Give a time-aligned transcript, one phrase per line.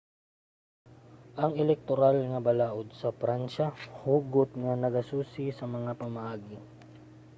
[1.43, 3.67] ang elektoral nga balaod sa pransiya
[4.01, 6.57] hugot nga nagasusi sa mga pamaagi